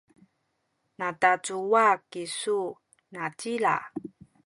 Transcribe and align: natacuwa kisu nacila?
natacuwa 0.97 1.87
kisu 2.09 2.59
nacila? 3.13 3.75